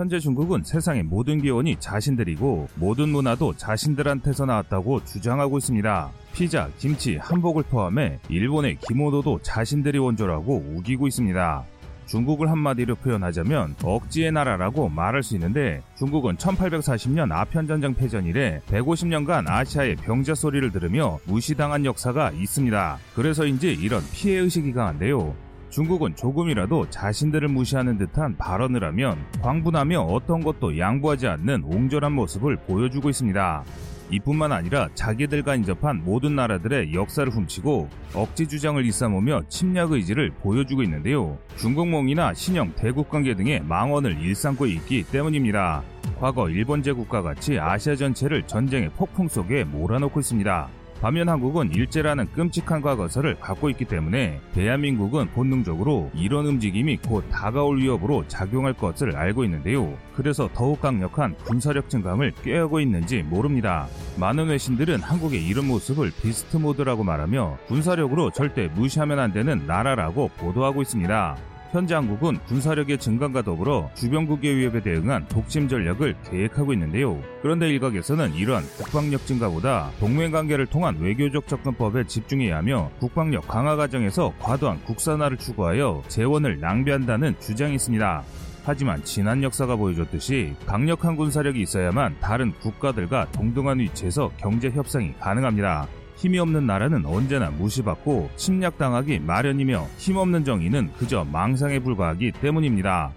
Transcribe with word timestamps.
현재 0.00 0.18
중국은 0.18 0.62
세상의 0.64 1.02
모든 1.02 1.42
기원이 1.42 1.76
자신들이고 1.78 2.68
모든 2.76 3.10
문화도 3.10 3.58
자신들한테서 3.58 4.46
나왔다고 4.46 5.04
주장하고 5.04 5.58
있습니다. 5.58 6.10
피자, 6.32 6.70
김치, 6.78 7.18
한복을 7.18 7.64
포함해 7.64 8.18
일본의 8.30 8.78
기모노도 8.78 9.40
자신들이 9.42 9.98
원조라고 9.98 10.64
우기고 10.74 11.06
있습니다. 11.06 11.64
중국을 12.06 12.50
한마디로 12.50 12.94
표현하자면 12.94 13.76
억지의 13.84 14.32
나라라고 14.32 14.88
말할 14.88 15.22
수 15.22 15.34
있는데 15.34 15.82
중국은 15.98 16.38
1840년 16.38 17.30
아편전쟁 17.30 17.92
패전 17.92 18.24
이래 18.24 18.62
150년간 18.70 19.48
아시아의 19.48 19.96
병자 19.96 20.34
소리를 20.34 20.72
들으며 20.72 21.18
무시당한 21.26 21.84
역사가 21.84 22.30
있습니다. 22.30 22.98
그래서인지 23.14 23.74
이런 23.74 24.02
피해의식이 24.14 24.72
강한데요. 24.72 25.49
중국은 25.70 26.16
조금이라도 26.16 26.90
자신들을 26.90 27.48
무시하는 27.48 27.96
듯한 27.96 28.36
발언을 28.36 28.84
하면 28.84 29.18
광분하며 29.40 30.00
어떤 30.02 30.42
것도 30.42 30.78
양보하지 30.78 31.28
않는 31.28 31.62
옹졸한 31.64 32.12
모습을 32.12 32.56
보여주고 32.56 33.08
있습니다. 33.08 33.64
이뿐만 34.12 34.50
아니라 34.50 34.88
자기들과 34.94 35.54
인접한 35.54 36.02
모든 36.04 36.34
나라들의 36.34 36.92
역사를 36.94 37.30
훔치고 37.32 37.88
억지 38.14 38.48
주장을 38.48 38.84
일삼으며 38.84 39.42
침략 39.48 39.92
의지를 39.92 40.30
보여주고 40.30 40.82
있는데요. 40.82 41.38
중국몽이나 41.56 42.34
신형 42.34 42.72
대국 42.76 43.08
관계 43.08 43.36
등의 43.36 43.62
망언을 43.62 44.20
일삼고 44.20 44.66
있기 44.66 45.04
때문입니다. 45.04 45.82
과거 46.18 46.50
일본 46.50 46.82
제국과 46.82 47.22
같이 47.22 47.58
아시아 47.60 47.94
전체를 47.94 48.42
전쟁의 48.48 48.90
폭풍 48.96 49.28
속에 49.28 49.62
몰아넣고 49.62 50.18
있습니다. 50.18 50.79
반면 51.00 51.30
한국은 51.30 51.72
일제라는 51.72 52.30
끔찍한 52.32 52.82
과거사를 52.82 53.34
갖고 53.40 53.70
있기 53.70 53.86
때문에 53.86 54.38
대한민국은 54.52 55.28
본능적으로 55.30 56.10
이런 56.14 56.46
움직임이 56.46 56.98
곧 56.98 57.24
다가올 57.30 57.78
위협으로 57.78 58.28
작용할 58.28 58.74
것을 58.74 59.16
알고 59.16 59.44
있는데요. 59.44 59.96
그래서 60.14 60.50
더욱 60.52 60.80
강력한 60.82 61.34
군사력 61.38 61.88
증강을 61.88 62.32
꾀하고 62.42 62.80
있는지 62.80 63.22
모릅니다. 63.22 63.86
많은 64.18 64.48
외신들은 64.48 65.00
한국의 65.00 65.46
이런 65.46 65.66
모습을 65.68 66.12
비스트 66.20 66.58
모드라고 66.58 67.02
말하며 67.02 67.56
군사력으로 67.66 68.30
절대 68.30 68.68
무시하면 68.68 69.18
안 69.18 69.32
되는 69.32 69.66
나라라고 69.66 70.28
보도하고 70.36 70.82
있습니다. 70.82 71.49
현재 71.70 71.94
한국은 71.94 72.38
군사력의 72.46 72.98
증강과 72.98 73.42
더불어 73.42 73.90
주변국의 73.94 74.56
위협에 74.56 74.80
대응한 74.80 75.26
독심 75.28 75.68
전략을 75.68 76.16
계획하고 76.28 76.72
있는데요. 76.72 77.22
그런데 77.42 77.68
일각에서는 77.68 78.34
이러한 78.34 78.64
국방력 78.76 79.24
증가보다 79.24 79.92
동맹 80.00 80.32
관계를 80.32 80.66
통한 80.66 80.98
외교적 80.98 81.46
접근법에 81.46 82.06
집중해야 82.08 82.56
하며 82.56 82.90
국방력 82.98 83.46
강화 83.46 83.76
과정에서 83.76 84.34
과도한 84.40 84.82
국산화를 84.82 85.36
추구하여 85.36 86.02
재원을 86.08 86.58
낭비한다는 86.58 87.38
주장이 87.38 87.76
있습니다. 87.76 88.24
하지만 88.64 89.02
지난 89.04 89.42
역사가 89.42 89.76
보여줬듯이 89.76 90.54
강력한 90.66 91.16
군사력이 91.16 91.60
있어야만 91.62 92.16
다른 92.20 92.52
국가들과 92.52 93.30
동등한 93.30 93.78
위치에서 93.78 94.30
경제 94.38 94.70
협상이 94.70 95.14
가능합니다. 95.20 95.86
힘이 96.20 96.38
없는 96.38 96.66
나라는 96.66 97.06
언제나 97.06 97.48
무시받고 97.48 98.28
침략당하기 98.36 99.20
마련이며 99.20 99.86
힘없는 99.96 100.44
정의는 100.44 100.92
그저 100.98 101.24
망상에 101.24 101.78
불과하기 101.78 102.32
때문입니다. 102.42 103.14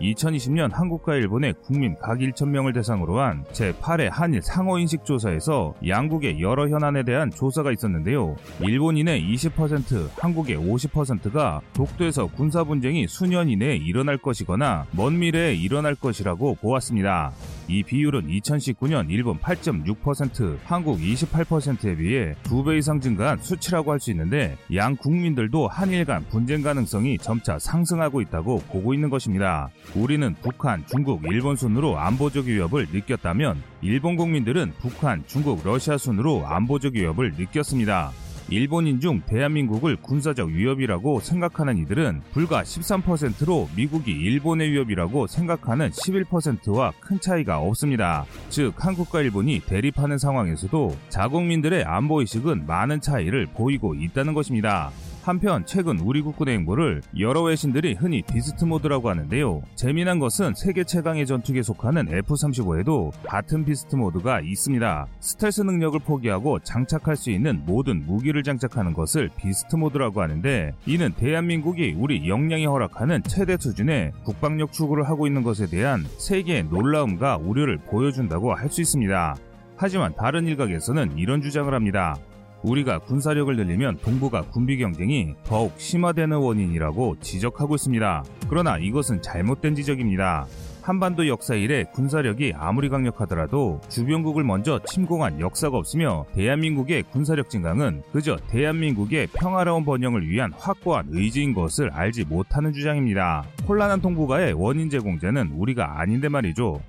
2020년 0.00 0.72
한국과 0.72 1.14
일본의 1.16 1.54
국민 1.62 1.96
각 2.00 2.18
1천명을 2.18 2.74
대상으로 2.74 3.20
한 3.20 3.44
제8회 3.52 4.08
한일 4.10 4.42
상호인식 4.42 5.04
조사에서 5.04 5.74
양국의 5.86 6.40
여러 6.40 6.68
현안에 6.68 7.02
대한 7.02 7.30
조사가 7.30 7.72
있었는데요. 7.72 8.36
일본인의 8.60 9.22
20%, 9.22 10.10
한국의 10.18 10.56
50%가 10.56 11.60
독도에서 11.72 12.26
군사 12.26 12.64
분쟁이 12.64 13.06
수년 13.08 13.48
이내에 13.48 13.76
일어날 13.76 14.18
것이거나 14.18 14.86
먼 14.92 15.18
미래에 15.18 15.54
일어날 15.54 15.94
것이라고 15.94 16.56
보았습니다. 16.56 17.32
이 17.68 17.82
비율은 17.82 18.28
2019년 18.28 19.10
일본 19.10 19.38
8.6%, 19.38 20.58
한국 20.64 20.98
28%에 20.98 21.96
비해 21.96 22.34
2배 22.44 22.78
이상 22.78 22.98
증가한 22.98 23.38
수치라고 23.38 23.92
할 23.92 23.98
수 23.98 24.10
있는데 24.12 24.56
양 24.74 24.94
국민들도 24.96 25.66
한일 25.66 26.04
간 26.04 26.24
분쟁 26.28 26.62
가능성이 26.62 27.18
점차 27.18 27.58
상승하고 27.58 28.20
있다고 28.20 28.58
보고 28.68 28.94
있는 28.94 29.10
것입니다. 29.10 29.70
우리는 29.96 30.34
북한, 30.40 30.84
중국, 30.86 31.22
일본 31.24 31.56
순으로 31.56 31.98
안보적 31.98 32.46
위협을 32.46 32.86
느꼈다면 32.92 33.60
일본 33.82 34.14
국민들은 34.16 34.72
북한, 34.78 35.24
중국, 35.26 35.60
러시아 35.64 35.98
순으로 35.98 36.46
안보적 36.46 36.94
위협을 36.94 37.32
느꼈습니다. 37.36 38.27
일본인 38.50 39.00
중 39.00 39.20
대한민국을 39.26 39.96
군사적 39.96 40.48
위협이라고 40.48 41.20
생각하는 41.20 41.76
이들은 41.78 42.22
불과 42.32 42.62
13%로 42.62 43.68
미국이 43.76 44.10
일본의 44.10 44.72
위협이라고 44.72 45.26
생각하는 45.26 45.90
11%와 45.90 46.92
큰 47.00 47.20
차이가 47.20 47.58
없습니다. 47.58 48.24
즉, 48.48 48.72
한국과 48.76 49.20
일본이 49.20 49.60
대립하는 49.60 50.18
상황에서도 50.18 50.96
자국민들의 51.10 51.84
안보의식은 51.84 52.66
많은 52.66 53.00
차이를 53.00 53.46
보이고 53.46 53.94
있다는 53.94 54.34
것입니다. 54.34 54.90
한편 55.22 55.66
최근 55.66 55.98
우리 55.98 56.22
국군의 56.22 56.58
행보를 56.58 57.02
여러 57.18 57.42
외신들이 57.42 57.94
흔히 57.94 58.22
beast 58.22 58.64
mode라고 58.64 59.10
하는데요. 59.10 59.62
재미난 59.74 60.18
것은 60.18 60.54
세계 60.54 60.84
최강의 60.84 61.26
전투기에 61.26 61.62
속하는 61.62 62.08
F-35에도 62.08 63.10
같은 63.24 63.64
beast 63.64 63.96
mode가 63.96 64.40
있습니다. 64.40 65.06
스텔스 65.20 65.62
능력을 65.62 65.98
포기하고 66.00 66.60
장착할 66.60 67.16
수 67.16 67.30
있는 67.30 67.62
모든 67.66 68.06
무기를 68.06 68.42
장착하는 68.42 68.94
것을 68.94 69.28
beast 69.36 69.76
mode라고 69.76 70.22
하는데 70.22 70.72
이는 70.86 71.12
대한민국이 71.12 71.94
우리 71.98 72.28
역량이 72.28 72.66
허락하는 72.66 73.22
최대 73.24 73.56
수준의 73.58 74.12
국방력 74.24 74.72
추구를 74.72 75.08
하고 75.08 75.26
있는 75.26 75.42
것에 75.42 75.66
대한 75.66 76.06
세계의 76.18 76.64
놀라움과 76.64 77.36
우려를 77.36 77.78
보여준다고 77.78 78.54
할 78.54 78.68
수 78.68 78.82
있습니다. 78.82 79.34
하지만 79.76 80.12
다른 80.14 80.46
일각에서는 80.46 81.16
이런 81.16 81.40
주장을 81.40 81.72
합니다. 81.72 82.16
우리가 82.62 82.98
군사력을 83.00 83.54
늘리면 83.56 83.98
동북아 83.98 84.42
군비 84.42 84.78
경쟁이 84.78 85.34
더욱 85.44 85.72
심화되는 85.78 86.36
원인이라고 86.36 87.16
지적하고 87.20 87.74
있습니다. 87.76 88.24
그러나 88.48 88.78
이것은 88.78 89.22
잘못된 89.22 89.74
지적입니다. 89.74 90.46
한반도 90.88 91.28
역사 91.28 91.54
이래 91.54 91.84
군사력이 91.84 92.54
아무리 92.56 92.88
강력하더라도 92.88 93.78
주변국을 93.90 94.42
먼저 94.42 94.80
침공한 94.86 95.38
역사가 95.38 95.76
없으며 95.76 96.24
대한민국의 96.32 97.02
군사력 97.02 97.50
증강은 97.50 98.04
그저 98.10 98.38
대한민국의 98.48 99.26
평화로운 99.34 99.84
번영을 99.84 100.26
위한 100.26 100.50
확고한 100.56 101.08
의지인 101.10 101.52
것을 101.52 101.90
알지 101.90 102.24
못하는 102.24 102.72
주장입니다. 102.72 103.44
혼란한 103.68 104.00
동북아의 104.00 104.54
원인 104.54 104.88
제공자는 104.88 105.52
우리가 105.58 106.00
아닌데 106.00 106.30
말이죠. 106.30 106.80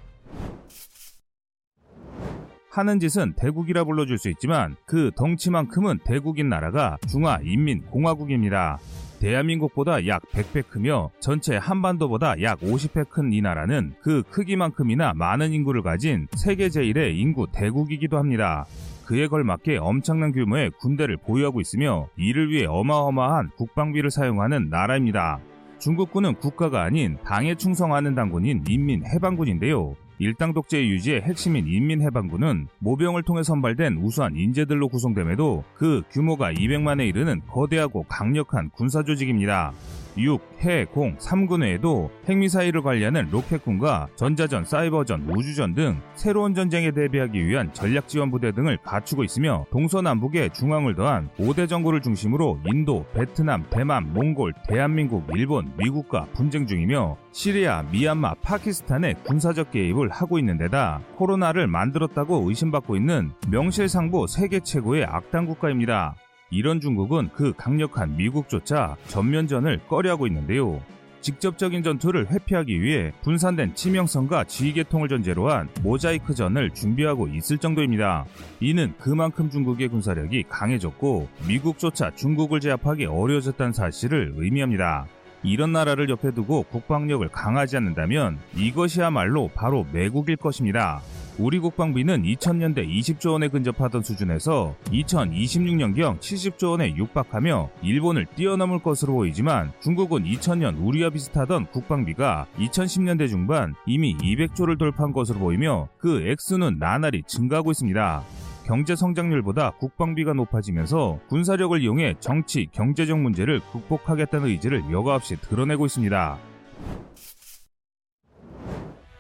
하는 2.72 3.00
짓은 3.00 3.34
대국이라 3.34 3.84
불러줄 3.84 4.18
수 4.18 4.30
있지만 4.30 4.76
그 4.86 5.12
덩치만큼은 5.16 6.00
대국인 6.06 6.50
나라가 6.50 6.98
중화인민공화국입니다. 7.08 8.78
대한민국보다 9.20 10.08
약 10.08 10.22
100배 10.32 10.70
크며 10.70 11.10
전체 11.20 11.58
한반도보다 11.58 12.42
약 12.42 12.60
50배 12.62 13.10
큰 13.10 13.34
이 13.34 13.42
나라는 13.42 13.94
그 14.02 14.24
크기만큼이나 14.30 15.14
많은 15.14 15.52
인구를 15.52 15.82
가진 15.82 16.28
세계 16.38 16.68
제1의 16.68 17.18
인구 17.18 17.48
대국이기도 17.52 18.18
합니다. 18.18 18.66
그에 19.06 19.28
걸맞게 19.28 19.78
엄청난 19.78 20.32
규모의 20.32 20.72
군대를 20.80 21.18
보유하고 21.18 21.60
있으며 21.60 22.08
이를 22.16 22.50
위해 22.50 22.66
어마어마한 22.68 23.50
국방비를 23.58 24.12
사용하는 24.12 24.70
나라입니다. 24.70 25.40
중국군은 25.80 26.36
국가가 26.36 26.84
아닌 26.84 27.18
당에 27.26 27.56
충성하는 27.56 28.14
당군인 28.14 28.64
인민해방군인데요. 28.68 29.96
일당 30.22 30.54
독재 30.54 30.86
유지의 30.86 31.22
핵심인 31.22 31.66
인민해방군은 31.66 32.68
모병을 32.80 33.24
통해 33.24 33.42
선발된 33.42 34.00
우수한 34.04 34.36
인재들로 34.36 34.90
구성됨에도 34.90 35.64
그 35.76 36.04
규모가 36.12 36.52
200만에 36.52 37.08
이르는 37.08 37.42
거대하고 37.48 38.04
강력한 38.04 38.70
군사 38.72 39.02
조직입니다. 39.02 39.72
6, 40.20 40.42
해, 40.64 40.86
공, 40.86 41.16
3군 41.18 41.62
외에도 41.62 42.12
핵미사일을 42.26 42.82
관리하는 42.82 43.30
로켓군과 43.32 44.10
전자전, 44.16 44.66
사이버전, 44.66 45.30
우주전 45.30 45.74
등 45.74 46.02
새로운 46.16 46.54
전쟁에 46.54 46.92
대비하기 46.92 47.46
위한 47.46 47.74
전략지원부대 47.74 48.52
등을 48.52 48.78
갖추고 48.84 49.24
있으며 49.24 49.66
동서남북에 49.72 50.50
중앙을 50.50 50.96
더한 50.96 51.30
5대 51.40 51.70
정부를 51.70 52.02
중심으로 52.02 52.60
인도, 52.66 53.06
베트남, 53.14 53.66
대만, 53.70 54.14
몽골, 54.14 54.54
대한민국, 54.68 55.26
일본, 55.36 55.72
미국과 55.78 56.28
분쟁 56.34 56.68
중이며 56.68 57.18
시리아, 57.32 57.84
미얀마, 57.84 58.36
파키스탄에 58.42 59.14
군사적 59.26 59.72
개입을 59.72 60.10
하고 60.10 60.38
있는 60.38 60.58
데다 60.58 61.02
코로나를 61.16 61.68
만들었다고 61.68 62.50
의심받고 62.50 62.96
있는 62.96 63.32
명실상부 63.50 64.28
세계 64.28 64.60
최고의 64.60 65.06
악당 65.06 65.46
국가입니다. 65.46 66.16
이런 66.50 66.80
중국은 66.80 67.30
그 67.34 67.54
강력한 67.56 68.18
미국조차 68.18 68.98
전면전을 69.08 69.82
꺼려하고 69.88 70.28
있는데요. 70.28 70.82
직접적인 71.22 71.84
전투를 71.84 72.32
회피하기 72.32 72.82
위해 72.82 73.12
분산된 73.24 73.76
치명성과 73.76 74.46
지휘계통을 74.46 75.10
전제로 75.10 75.52
한 75.52 75.68
모자이크전을 75.84 76.72
준비하고 76.72 77.28
있을 77.28 77.58
정도입니다. 77.58 78.26
이는 78.62 78.94
그만큼 78.98 79.50
중국의 79.50 79.90
군사력이 79.90 80.46
강해졌고 80.48 81.28
미국조차 81.48 82.12
중국을 82.12 82.62
제압하기 82.62 83.06
어려워졌다는 83.06 83.74
사실을 83.74 84.34
의미합니다. 84.38 85.08
이런 85.44 85.72
나라를 85.72 86.10
옆에 86.10 86.32
두고 86.32 86.64
국방력을 86.64 87.28
강하지 87.30 87.78
않는다면 87.78 88.40
이것이야말로 88.56 89.50
바로 89.54 89.86
매국일 89.92 90.36
것입니다. 90.36 91.02
우리 91.40 91.58
국방비는 91.60 92.24
2000년대 92.24 92.86
20조 92.86 93.32
원에 93.32 93.48
근접하던 93.48 94.04
수준에서 94.04 94.76
2026년경 94.88 96.20
70조 96.20 96.72
원에 96.72 96.94
육박하며 96.98 97.70
일본을 97.82 98.26
뛰어넘을 98.36 98.80
것으로 98.80 99.14
보이지만 99.14 99.72
중국은 99.80 100.26
2000년 100.26 100.86
우리와 100.86 101.12
비슷하던 101.12 101.68
국방비가 101.68 102.46
2010년대 102.58 103.30
중반 103.30 103.74
이미 103.86 104.18
200조를 104.18 104.78
돌파한 104.78 105.14
것으로 105.14 105.40
보이며 105.40 105.88
그 105.98 106.28
액수는 106.28 106.78
나날이 106.78 107.24
증가하고 107.26 107.72
있습니다. 107.72 108.22
경제 108.66 108.98
성장률보다 108.98 109.72
국방비가 109.80 110.34
높아지면서 110.34 111.20
군사력을 111.30 111.82
이용해 111.82 112.16
정치, 112.20 112.68
경제적 112.74 113.18
문제를 113.18 113.62
극복하겠다는 113.72 114.50
의지를 114.50 114.92
여과 114.92 115.16
없이 115.16 115.38
드러내고 115.38 115.86
있습니다. 115.86 116.38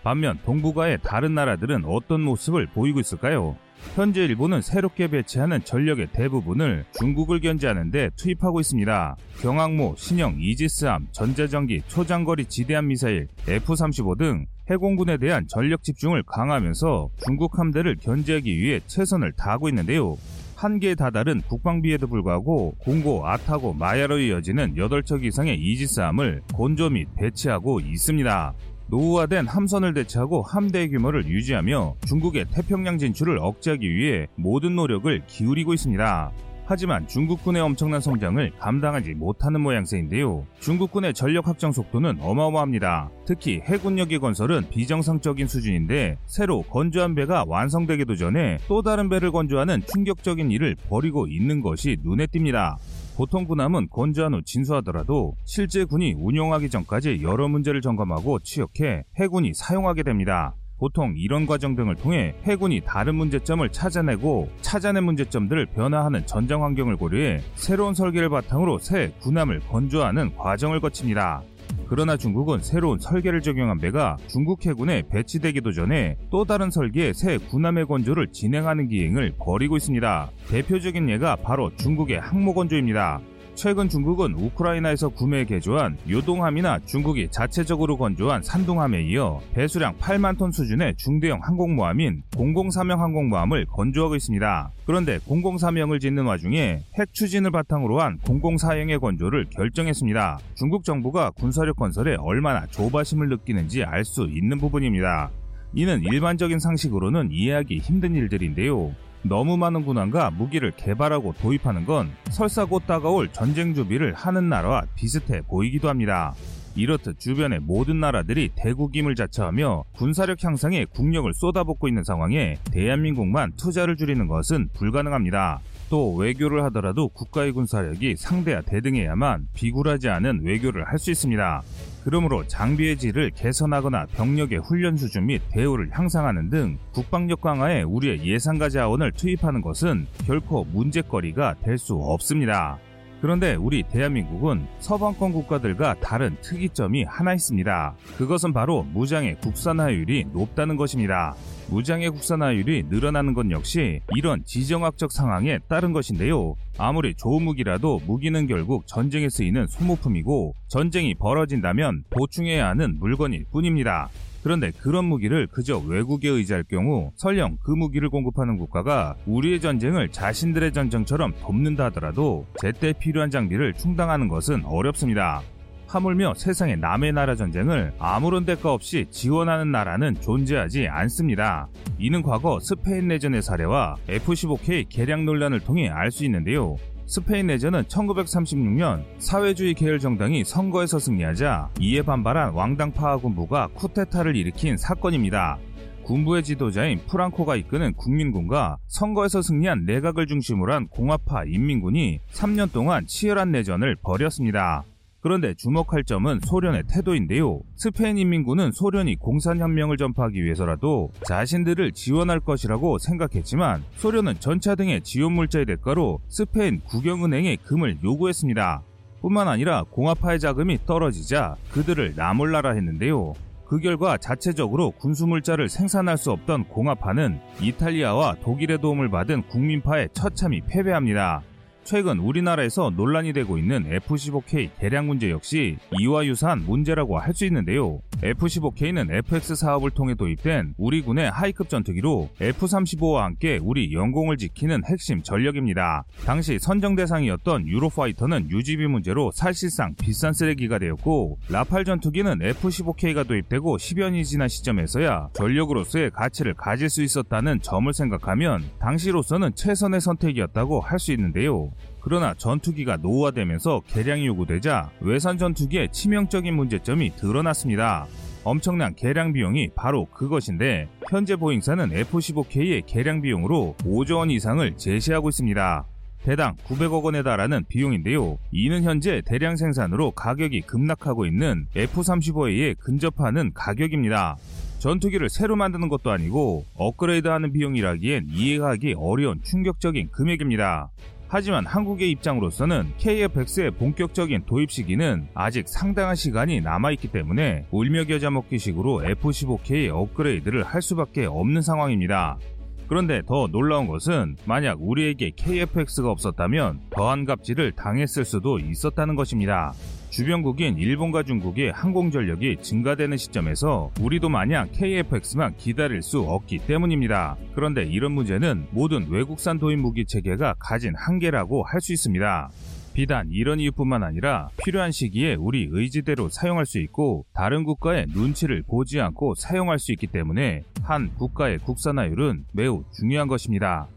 반면 0.03 0.39
동북아의 0.45 0.99
다른 1.03 1.33
나라들은 1.33 1.83
어떤 1.85 2.21
모습을 2.21 2.67
보이고 2.67 2.99
있을까요? 2.99 3.55
현재 3.95 4.25
일본은 4.25 4.61
새롭게 4.61 5.07
배치하는 5.07 5.63
전력의 5.63 6.07
대부분을 6.11 6.85
중국을 6.99 7.39
견제하는데 7.39 8.11
투입하고 8.17 8.59
있습니다. 8.59 9.15
경항모, 9.41 9.95
신형 9.97 10.35
이지스함, 10.39 11.07
전자전기, 11.11 11.81
초장거리 11.87 12.45
지대함 12.45 12.87
미사일, 12.87 13.27
F-35 13.47 14.17
등 14.17 14.45
해공군에 14.69 15.17
대한 15.17 15.47
전력 15.47 15.83
집중을 15.83 16.23
강화하면서 16.23 17.09
중국 17.25 17.57
함대를 17.57 17.95
견제하기 18.01 18.57
위해 18.57 18.79
최선을 18.85 19.31
다하고 19.33 19.69
있는데요. 19.69 20.17
한계에 20.55 20.93
다다른 20.93 21.41
국방비에도 21.47 22.07
불구하고 22.07 22.75
공고, 22.79 23.25
아타고, 23.25 23.73
마야로 23.73 24.19
이어지는 24.19 24.75
8척 24.75 25.23
이상의 25.23 25.57
이지스함을 25.57 26.41
건조 26.53 26.89
및 26.89 27.07
배치하고 27.15 27.79
있습니다. 27.79 28.53
노후화된 28.89 29.47
함선을 29.47 29.93
대체하고 29.93 30.41
함대의 30.43 30.89
규모를 30.89 31.25
유지하며 31.25 31.95
중국의 32.07 32.45
태평양 32.51 32.97
진출을 32.97 33.37
억제하기 33.39 33.87
위해 33.87 34.27
모든 34.35 34.75
노력을 34.75 35.21
기울이고 35.27 35.73
있습니다. 35.73 36.31
하지만 36.65 37.07
중국군의 37.07 37.63
엄청난 37.63 37.99
성장을 37.99 38.51
감당하지 38.59 39.15
못하는 39.15 39.61
모양새인데요. 39.61 40.45
중국군의 40.59 41.15
전력 41.15 41.47
확장 41.47 41.71
속도는 41.71 42.19
어마어마합니다. 42.21 43.09
특히 43.25 43.59
해군역의 43.63 44.19
건설은 44.19 44.69
비정상적인 44.69 45.47
수준인데 45.47 46.17
새로 46.27 46.61
건조한 46.61 47.15
배가 47.15 47.43
완성되기도 47.47 48.15
전에 48.15 48.59
또 48.67 48.83
다른 48.83 49.09
배를 49.09 49.31
건조하는 49.31 49.81
충격적인 49.91 50.51
일을 50.51 50.75
벌이고 50.89 51.25
있는 51.25 51.61
것이 51.61 51.97
눈에 52.03 52.27
띕니다. 52.27 52.75
보통 53.19 53.43
군함은 53.43 53.89
건조한 53.89 54.33
후 54.33 54.41
진수하더라도 54.45 55.35
실제 55.43 55.83
군이 55.83 56.13
운용하기 56.17 56.69
전까지 56.69 57.19
여러 57.21 57.49
문제를 57.49 57.81
점검하고 57.81 58.39
취역해 58.39 59.03
해군이 59.17 59.51
사용하게 59.55 60.03
됩니다. 60.03 60.55
보통 60.77 61.13
이런 61.17 61.45
과정 61.45 61.75
등을 61.75 61.95
통해 61.95 62.33
해군이 62.45 62.79
다른 62.85 63.15
문제점을 63.15 63.67
찾아내고 63.73 64.49
찾아낸 64.61 65.03
문제점들을 65.03 65.65
변화하는 65.65 66.25
전장 66.25 66.63
환경을 66.63 66.95
고려해 66.95 67.41
새로운 67.55 67.93
설계를 67.93 68.29
바탕으로 68.29 68.77
새 68.79 69.11
군함을 69.19 69.59
건조하는 69.67 70.37
과정을 70.37 70.79
거칩니다. 70.79 71.43
그러나 71.89 72.17
중국은 72.17 72.59
새로운 72.61 72.99
설계를 72.99 73.41
적용한 73.41 73.79
배가 73.79 74.15
중국 74.27 74.63
해군에 74.63 75.01
배치되기도 75.09 75.71
전에 75.71 76.17
또 76.29 76.45
다른 76.45 76.69
설계의 76.69 77.15
새 77.15 77.39
군함의 77.39 77.87
건조를 77.87 78.27
진행하는 78.31 78.87
기행을 78.87 79.33
벌이고 79.39 79.75
있습니다. 79.75 80.29
대표적인 80.49 81.09
예가 81.09 81.37
바로 81.37 81.75
중국의 81.77 82.19
항모 82.19 82.53
건조입니다. 82.53 83.19
최근 83.59 83.89
중국은 83.89 84.35
우크라이나에서 84.35 85.09
구매 85.09 85.43
개조한 85.43 85.97
요동함이나 86.09 86.79
중국이 86.85 87.27
자체적으로 87.29 87.97
건조한 87.97 88.41
산둥함에 88.41 89.01
이어 89.03 89.41
배수량 89.53 89.97
8만 89.97 90.37
톤 90.37 90.49
수준의 90.49 90.95
중대형 90.95 91.41
항공모함인 91.43 92.23
003형 92.31 92.99
항공모함을 92.99 93.65
건조하고 93.65 94.15
있습니다. 94.15 94.71
그런데 94.85 95.17
003형을 95.27 95.99
짓는 95.99 96.23
와중에 96.23 96.79
핵 96.97 97.13
추진을 97.13 97.51
바탕으로 97.51 97.99
한 97.99 98.17
004형의 98.19 99.01
건조를 99.01 99.47
결정했습니다. 99.49 100.39
중국 100.55 100.85
정부가 100.85 101.31
군사력 101.31 101.75
건설에 101.75 102.15
얼마나 102.15 102.65
조바심을 102.67 103.27
느끼는지 103.27 103.83
알 103.83 104.05
수 104.05 104.29
있는 104.31 104.57
부분입니다. 104.57 105.31
이는 105.73 106.01
일반적인 106.01 106.59
상식으로는 106.59 107.31
이해하기 107.33 107.79
힘든 107.79 108.15
일들인데요. 108.15 108.95
너무 109.21 109.57
많은 109.57 109.83
군함과 109.83 110.31
무기를 110.31 110.71
개발하고 110.71 111.33
도입하는 111.41 111.85
건 111.85 112.11
설사 112.29 112.65
곧 112.65 112.83
다가올 112.87 113.31
전쟁 113.31 113.73
준비를 113.73 114.13
하는 114.13 114.49
나라와 114.49 114.83
비슷해 114.95 115.41
보이기도 115.41 115.89
합니다. 115.89 116.33
이렇듯 116.79 117.19
주변의 117.19 117.59
모든 117.59 117.99
나라들이 117.99 118.49
대국임을 118.55 119.15
자처하며 119.15 119.83
군사력 119.97 120.41
향상에 120.43 120.85
국력을 120.85 121.31
쏟아붓고 121.33 121.89
있는 121.89 122.03
상황에 122.05 122.57
대한민국만 122.71 123.51
투자를 123.57 123.97
줄이는 123.97 124.27
것은 124.27 124.69
불가능합니다. 124.73 125.59
또 125.89 126.13
외교를 126.15 126.63
하더라도 126.65 127.09
국가의 127.09 127.51
군사력이 127.51 128.15
상대와 128.15 128.61
대등해야만 128.61 129.47
비굴하지 129.53 130.07
않은 130.09 130.41
외교를 130.43 130.87
할 130.87 130.99
수 130.99 131.11
있습니다. 131.11 131.61
그러므로 132.03 132.45
장비의 132.47 132.97
질을 132.97 133.31
개선하거나 133.35 134.05
병력의 134.13 134.59
훈련 134.59 134.95
수준 134.97 135.25
및 135.25 135.41
대우를 135.51 135.89
향상하는 135.91 136.49
등 136.49 136.77
국방력 136.93 137.41
강화에 137.41 137.83
우리의 137.83 138.25
예산과 138.25 138.69
자원을 138.69 139.11
투입하는 139.13 139.61
것은 139.61 140.07
결코 140.25 140.63
문제거리가 140.65 141.55
될 141.63 141.77
수 141.77 141.95
없습니다. 141.95 142.77
그런데 143.21 143.55
우리 143.55 143.83
대한민국은 143.83 144.65
서방권 144.79 145.33
국가들과 145.33 145.95
다른 145.99 146.37
특이점이 146.41 147.03
하나 147.03 147.33
있습니다. 147.33 147.95
그것은 148.17 148.53
바로 148.53 148.83
무장의 148.83 149.39
국산화율이 149.41 150.27
높다는 150.31 150.77
것입니다. 150.77 151.35
무장의 151.69 152.09
국산화율이 152.11 152.85
늘어나는 152.89 153.33
것 153.33 153.49
역시 153.51 153.99
이런 154.15 154.43
지정학적 154.45 155.11
상황에 155.11 155.59
따른 155.67 155.91
것인데요. 155.91 156.55
아무리 156.77 157.13
좋은 157.13 157.43
무기라도 157.43 157.99
무기는 158.07 158.47
결국 158.47 158.87
전쟁에 158.87 159.29
쓰이는 159.29 159.67
소모품이고 159.67 160.55
전쟁이 160.67 161.13
벌어진다면 161.13 162.05
보충해야 162.09 162.69
하는 162.69 162.97
물건일 162.99 163.45
뿐입니다. 163.51 164.09
그런데 164.43 164.71
그런 164.71 165.05
무기를 165.05 165.47
그저 165.47 165.77
외국에 165.79 166.29
의지할 166.29 166.63
경우 166.63 167.11
설령 167.17 167.57
그 167.63 167.71
무기를 167.71 168.09
공급하는 168.09 168.57
국가가 168.57 169.15
우리의 169.25 169.59
전쟁을 169.59 170.09
자신들의 170.09 170.71
전쟁처럼 170.73 171.33
돕는다 171.41 171.85
하더라도 171.85 172.45
제때 172.61 172.93
필요한 172.93 173.29
장비를 173.29 173.73
충당하는 173.73 174.27
것은 174.27 174.63
어렵습니다. 174.65 175.41
하물며 175.87 176.35
세상의 176.35 176.77
남의 176.77 177.13
나라 177.13 177.35
전쟁을 177.35 177.93
아무런 177.97 178.45
대가 178.45 178.71
없이 178.73 179.07
지원하는 179.09 179.71
나라는 179.71 180.21
존재하지 180.21 180.87
않습니다. 180.87 181.67
이는 181.97 182.21
과거 182.21 182.59
스페인 182.59 183.07
내전의 183.07 183.41
사례와 183.41 183.95
F-15K 184.07 184.87
개량 184.87 185.25
논란을 185.25 185.59
통해 185.61 185.89
알 185.89 186.11
수 186.11 186.25
있는데요. 186.25 186.75
스페인 187.09 187.47
내전은 187.47 187.85
1936년 187.85 189.03
사회주의 189.17 189.73
계열 189.73 189.97
정당이 189.97 190.43
선거에서 190.43 190.99
승리하자 190.99 191.71
이에 191.79 192.03
반발한 192.03 192.53
왕당파 192.53 193.17
군부가 193.17 193.67
쿠데타를 193.73 194.35
일으킨 194.35 194.77
사건입니다. 194.77 195.57
군부의 196.03 196.43
지도자인 196.43 196.99
프랑코가 197.07 197.55
이끄는 197.55 197.95
국민군과 197.95 198.77
선거에서 198.85 199.41
승리한 199.41 199.85
내각을 199.85 200.27
중심으로 200.27 200.71
한 200.71 200.87
공화파 200.87 201.45
인민군이 201.45 202.19
3년 202.31 202.71
동안 202.71 203.07
치열한 203.07 203.53
내전을 203.53 203.95
벌였습니다. 204.03 204.85
그런데 205.21 205.53
주목할 205.53 206.05
점은 206.05 206.39
소련의 206.41 206.83
태도인데요. 206.89 207.61
스페인 207.75 208.17
인민군은 208.17 208.71
소련이 208.71 209.17
공산혁명을 209.17 209.97
전파하기 209.97 210.43
위해서라도 210.43 211.11
자신들을 211.25 211.91
지원할 211.91 212.39
것이라고 212.39 212.97
생각했지만 212.99 213.83
소련은 213.97 214.39
전차 214.39 214.75
등의 214.75 215.01
지원 215.01 215.33
물자의 215.33 215.65
대가로 215.65 216.21
스페인 216.29 216.79
국영은행에 216.81 217.57
금을 217.57 217.97
요구했습니다. 218.03 218.83
뿐만 219.21 219.49
아니라 219.49 219.83
공화파의 219.89 220.39
자금이 220.39 220.79
떨어지자 220.85 221.57
그들을 221.71 222.13
나몰라라 222.15 222.71
했는데요. 222.71 223.33
그 223.65 223.79
결과 223.79 224.17
자체적으로 224.17 224.91
군수물자를 224.91 225.69
생산할 225.69 226.17
수 226.17 226.31
없던 226.31 226.69
공화파는 226.69 227.39
이탈리아와 227.61 228.37
독일의 228.41 228.79
도움을 228.79 229.09
받은 229.09 229.43
국민파에 229.43 230.07
처참히 230.13 230.61
패배합니다. 230.61 231.43
최근 231.89 232.19
우리나라에서 232.19 232.91
논란이 232.95 233.33
되고 233.33 233.57
있는 233.57 233.83
F-15K 233.91 234.69
대량 234.77 235.07
문제 235.07 235.31
역시 235.31 235.77
이와 235.99 236.23
유사한 236.23 236.63
문제라고 236.63 237.17
할 237.17 237.33
수 237.33 237.45
있는데요. 237.45 237.99
F-15K는 238.21 239.11
FX 239.11 239.55
사업을 239.55 239.91
통해 239.91 240.13
도입된 240.13 240.75
우리 240.77 241.01
군의 241.01 241.31
하이급 241.31 241.69
전투기로 241.69 242.29
F-35와 242.39 243.21
함께 243.21 243.59
우리 243.61 243.93
영공을 243.93 244.37
지키는 244.37 244.83
핵심 244.85 245.23
전력입니다. 245.23 246.03
당시 246.25 246.59
선정 246.59 246.95
대상이었던 246.95 247.67
유로파이터는 247.67 248.51
유지비 248.51 248.87
문제로 248.87 249.31
사실상 249.33 249.95
비싼 249.95 250.33
쓰레기가 250.33 250.79
되었고 250.79 251.39
라팔 251.49 251.85
전투기는 251.85 252.41
F-15K가 252.41 253.27
도입되고 253.27 253.77
10여년이 253.77 254.25
지난 254.25 254.47
시점에서야 254.47 255.29
전력으로서의 255.33 256.11
가치를 256.11 256.55
가질 256.55 256.89
수 256.89 257.01
있었다는 257.01 257.61
점을 257.61 257.91
생각하면 257.93 258.63
당시로서는 258.79 259.55
최선의 259.55 260.01
선택이었다고 260.01 260.81
할 260.81 260.99
수 260.99 261.13
있는데요. 261.13 261.71
그러나 262.01 262.33
전투기가 262.33 262.97
노후화되면서 262.97 263.81
개량이 263.87 264.25
요구되자 264.27 264.89
외산 265.01 265.37
전투기의 265.37 265.91
치명적인 265.91 266.53
문제점이 266.53 267.15
드러났습니다. 267.15 268.07
엄청난 268.43 268.95
개량 268.95 269.33
비용이 269.33 269.69
바로 269.75 270.05
그것인데 270.05 270.87
현재 271.09 271.35
보잉사는 271.35 271.91
F-15K의 271.91 272.85
개량 272.85 273.21
비용으로 273.21 273.75
5조 273.79 274.17
원 274.17 274.31
이상을 274.31 274.77
제시하고 274.77 275.29
있습니다. 275.29 275.85
대당 276.23 276.55
900억 276.65 277.03
원에 277.03 277.23
달하는 277.23 277.63
비용인데요. 277.67 278.37
이는 278.51 278.83
현재 278.83 279.21
대량 279.25 279.55
생산으로 279.55 280.11
가격이 280.11 280.61
급락하고 280.61 281.25
있는 281.25 281.67
F-35A에 281.75 282.77
근접하는 282.77 283.51
가격입니다. 283.53 284.37
전투기를 284.79 285.29
새로 285.29 285.55
만드는 285.55 285.89
것도 285.89 286.09
아니고 286.09 286.65
업그레이드하는 286.75 287.51
비용이라기엔 287.51 288.27
이해하기 288.29 288.95
어려운 288.97 289.41
충격적인 289.43 290.09
금액입니다. 290.11 290.89
하지만 291.31 291.63
한국의 291.63 292.09
입장으로서는 292.09 292.91
KF-X의 292.97 293.77
본격적인 293.77 294.45
도입 294.47 294.71
시기는 294.71 295.27
아직 295.35 295.69
상당한 295.69 296.15
시간이 296.15 296.59
남아있기 296.61 297.09
때문에 297.09 297.67
울며 297.69 298.05
겨자 298.05 298.31
먹기식으로 298.31 299.05
F-15K 299.05 299.89
업그레이드를 299.93 300.63
할 300.63 300.81
수밖에 300.81 301.25
없는 301.25 301.61
상황입니다. 301.61 302.39
그런데 302.87 303.21
더 303.27 303.45
놀라운 303.45 303.85
것은 303.85 304.37
만약 304.45 304.81
우리에게 304.81 305.29
KF-X가 305.35 306.09
없었다면 306.09 306.79
더한 306.89 307.25
갑질을 307.25 307.73
당했을 307.73 308.25
수도 308.25 308.57
있었다는 308.57 309.13
것입니다. 309.15 309.73
주변국인 310.09 310.77
일본과 310.77 311.23
중국의 311.23 311.71
항공전력이 311.71 312.57
증가되는 312.61 313.15
시점에서 313.15 313.91
우리도 314.01 314.29
마냥 314.29 314.67
KF-X만 314.71 315.55
기다릴 315.57 316.01
수 316.01 316.21
없기 316.21 316.59
때문입니다. 316.59 317.37
그런데 317.53 317.83
이런 317.83 318.13
문제는 318.13 318.67
모든 318.71 319.07
외국산 319.09 319.59
도입 319.59 319.79
무기 319.79 320.05
체계가 320.05 320.55
가진 320.59 320.93
한계라고 320.95 321.63
할 321.63 321.79
수 321.79 321.93
있습니다. 321.93 322.49
비단 322.93 323.29
이런 323.31 323.61
이유뿐만 323.61 324.03
아니라 324.03 324.49
필요한 324.57 324.91
시기에 324.91 325.35
우리 325.35 325.69
의지대로 325.71 326.27
사용할 326.27 326.65
수 326.65 326.79
있고 326.79 327.25
다른 327.33 327.63
국가의 327.63 328.07
눈치를 328.13 328.63
보지 328.67 328.99
않고 328.99 329.35
사용할 329.35 329.79
수 329.79 329.93
있기 329.93 330.07
때문에 330.07 330.63
한 330.83 331.09
국가의 331.15 331.59
국산화율은 331.59 332.47
매우 332.51 332.83
중요한 332.91 333.29
것입니다. 333.29 333.87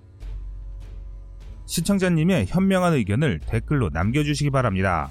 시청자님의 1.66 2.46
현명한 2.46 2.92
의견을 2.92 3.40
댓글로 3.46 3.88
남겨주시기 3.92 4.50
바랍니다. 4.50 5.10